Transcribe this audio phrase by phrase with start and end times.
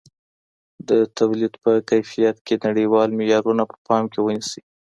[0.87, 4.61] د توليد په کيفيت کي نړيوال معيارونه په پام کي ونيسئ.